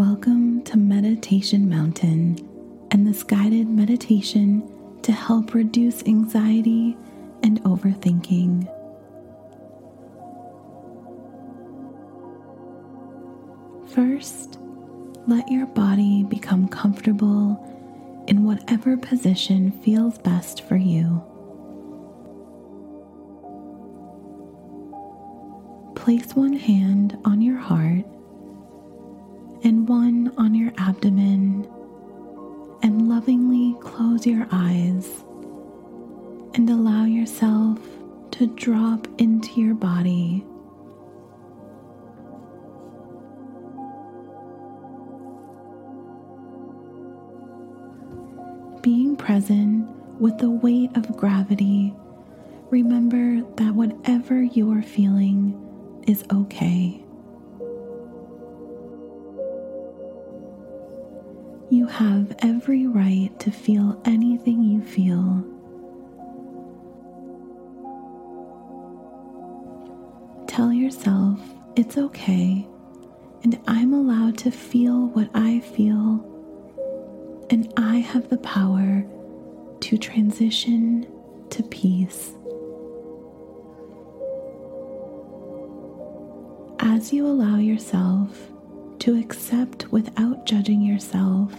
[0.00, 2.38] Welcome to Meditation Mountain
[2.90, 4.66] and this guided meditation
[5.02, 6.96] to help reduce anxiety
[7.42, 8.64] and overthinking.
[13.94, 14.58] First,
[15.26, 21.22] let your body become comfortable in whatever position feels best for you.
[25.94, 28.06] Place one hand on your heart
[29.62, 31.68] and one on your abdomen,
[32.82, 35.22] and lovingly close your eyes
[36.54, 37.78] and allow yourself
[38.32, 40.44] to drop into your body.
[48.82, 49.88] Being present
[50.18, 51.94] with the weight of gravity,
[52.70, 57.04] remember that whatever you are feeling is okay.
[61.80, 65.42] You have every right to feel anything you feel.
[70.46, 71.40] Tell yourself
[71.76, 72.68] it's okay
[73.42, 76.22] and I'm allowed to feel what I feel,
[77.48, 79.06] and I have the power
[79.80, 81.06] to transition
[81.48, 82.34] to peace.
[86.78, 88.38] As you allow yourself
[88.98, 91.54] to accept without judging yourself,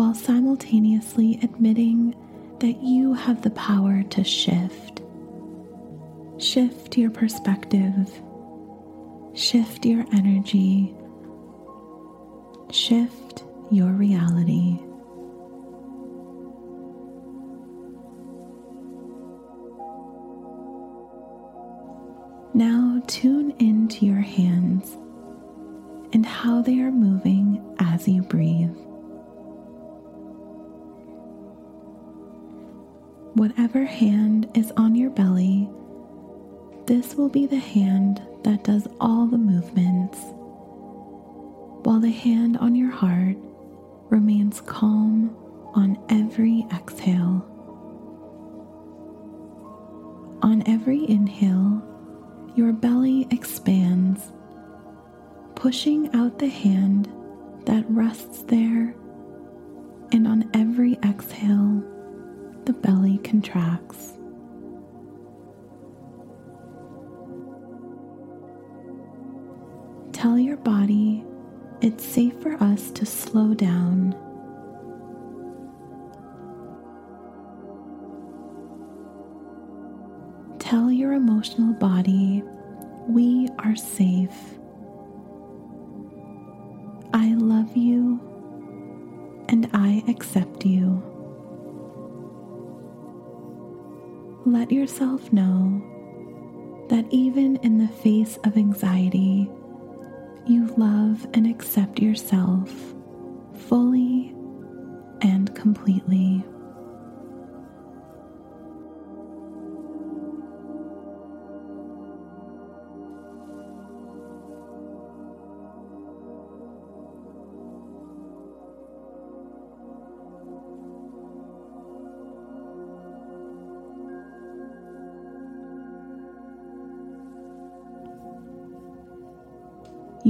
[0.00, 2.14] while simultaneously admitting
[2.58, 5.02] that you have the power to shift.
[6.38, 8.10] Shift your perspective,
[9.34, 10.94] shift your energy,
[12.70, 14.78] shift your reality.
[22.54, 24.96] Now tune into your hands
[26.14, 28.74] and how they are moving as you breathe.
[33.40, 35.66] Whatever hand is on your belly,
[36.84, 40.18] this will be the hand that does all the movements,
[41.82, 43.38] while the hand on your heart
[44.10, 45.34] remains calm
[45.72, 47.42] on every exhale.
[50.42, 51.82] On every inhale,
[52.56, 54.32] your belly expands
[55.54, 57.10] pushing out the hand
[57.64, 58.94] that rests there,
[60.12, 61.82] and on every exhale,
[62.66, 64.14] the belly contracts.
[70.12, 71.24] Tell your body
[71.80, 74.14] it's safe for us to slow down.
[80.58, 82.42] Tell your emotional body
[83.08, 84.36] we are safe.
[87.12, 88.20] I love you
[89.48, 91.09] and I accept you.
[94.46, 95.82] Let yourself know
[96.88, 99.50] that even in the face of anxiety,
[100.46, 102.72] you love and accept yourself
[103.68, 104.34] fully
[105.20, 106.42] and completely.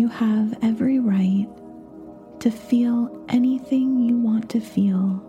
[0.00, 1.46] You have every right
[2.40, 5.22] to feel anything you want to feel.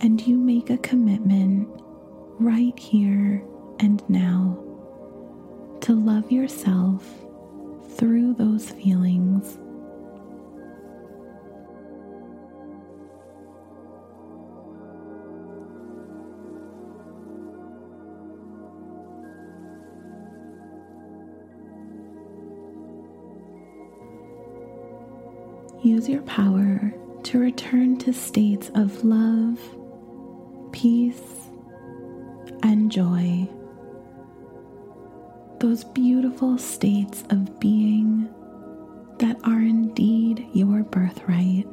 [0.00, 1.68] And you make a commitment
[2.38, 3.42] right here
[3.80, 4.56] and now
[5.80, 7.04] to love yourself
[7.96, 9.58] through those feelings.
[25.86, 26.92] Use your power
[27.22, 29.60] to return to states of love,
[30.72, 31.48] peace,
[32.64, 33.48] and joy.
[35.60, 38.28] Those beautiful states of being
[39.18, 41.68] that are indeed your birthright.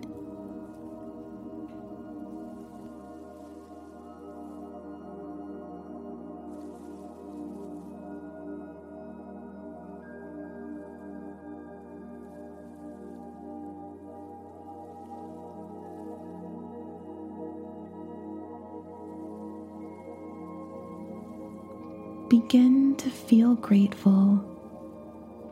[22.53, 24.39] Begin to feel grateful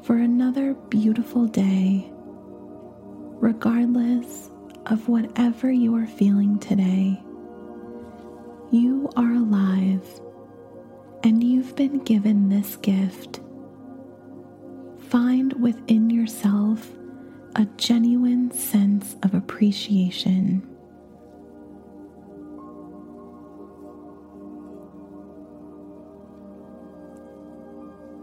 [0.04, 2.08] for another beautiful day
[3.42, 4.52] regardless
[4.86, 7.20] of whatever you are feeling today.
[8.70, 10.22] You are alive
[11.24, 13.40] and you've been given this gift.
[15.10, 16.88] Find within yourself
[17.56, 20.71] a genuine sense of appreciation.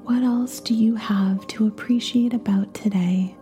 [0.08, 3.36] What else do you have to appreciate about today?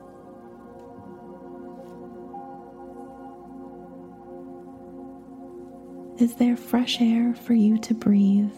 [6.18, 8.50] Is there fresh air for you to breathe?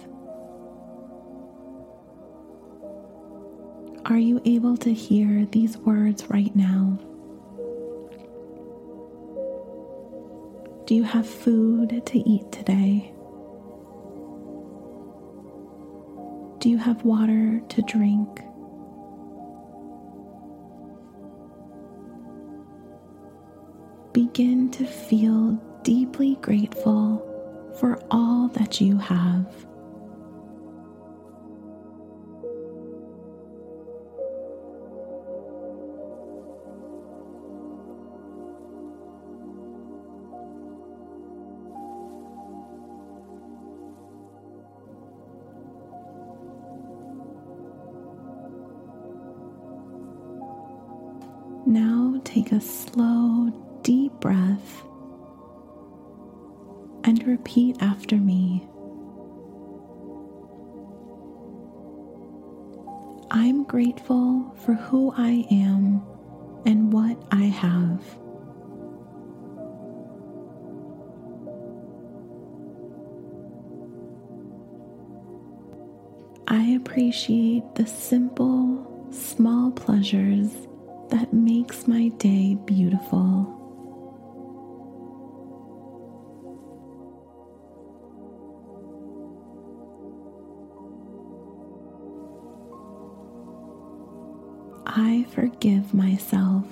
[4.07, 6.99] Are you able to hear these words right now?
[10.87, 13.13] Do you have food to eat today?
[16.69, 18.29] Do you have water to drink?
[24.13, 27.25] Begin to feel deeply grateful
[27.81, 29.47] for all that you have.
[51.69, 53.51] Now take a slow,
[53.83, 54.83] deep breath
[57.05, 58.67] and repeat after me.
[63.31, 66.01] I'm grateful for who I am
[66.65, 68.03] and what I have.
[76.49, 80.67] I appreciate the simple, small pleasures
[81.11, 83.55] that makes my day beautiful.
[94.87, 96.65] I forgive myself.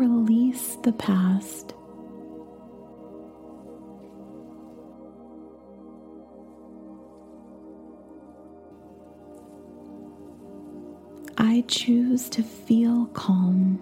[0.00, 1.74] Release the past.
[11.36, 13.78] I choose to feel calm.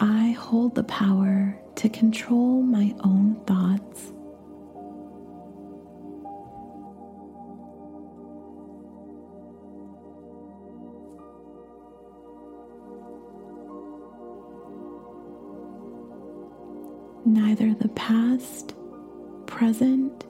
[0.00, 4.12] I hold the power to control my own thoughts.
[17.24, 18.74] Neither the past,
[19.46, 20.24] present,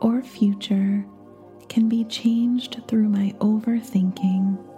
[0.00, 1.04] or future
[1.68, 4.69] can be changed through my overthinking.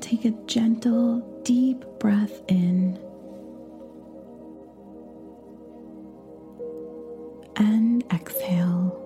[0.00, 2.98] Take a gentle, deep breath in
[7.56, 9.00] and exhale.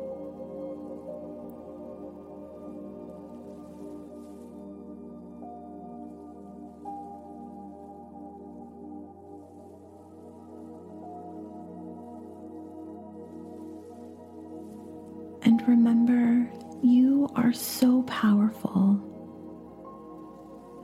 [15.42, 16.50] And remember,
[16.83, 19.00] you are so powerful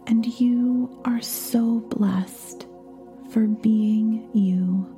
[0.06, 2.66] and you are so blessed
[3.30, 4.90] for being you.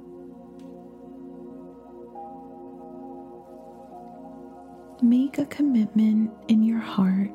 [5.03, 7.31] Make a commitment in your heart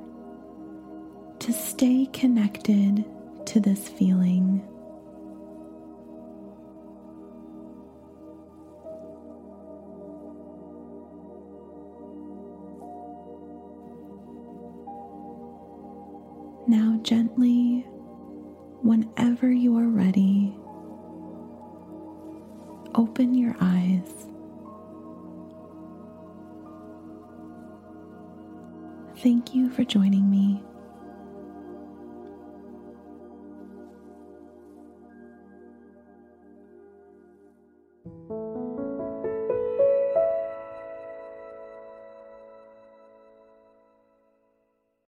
[1.40, 3.06] to stay connected
[3.46, 4.68] to this feeling.
[16.72, 17.82] Now, gently,
[18.82, 20.56] whenever you are ready,
[22.96, 24.08] open your eyes.
[29.18, 30.64] Thank you for joining me.